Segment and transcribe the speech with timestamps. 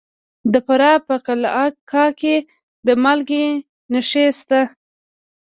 [0.51, 2.35] د فراه په قلعه کاه کې
[2.85, 3.45] د مالګې
[3.93, 4.61] نښې شته.